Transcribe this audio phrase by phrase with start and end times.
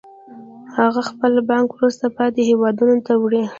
[0.77, 3.43] هغه خپله پانګه وروسته پاتې هېوادونو ته وړي